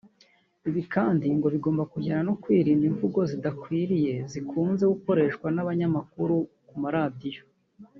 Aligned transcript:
Ibi 0.69 0.81
kandi 0.93 1.25
ngo 1.37 1.47
bigomba 1.55 1.83
kujyana 1.93 2.23
no 2.27 2.35
kwirinda 2.41 2.85
imvugo 2.91 3.19
zidakwiriye 3.29 4.13
zikunze 4.31 4.83
gukoreshwa 4.93 5.47
n’abanyamakuru 5.51 6.35
ku 6.67 6.75
maradiyo 6.83 7.43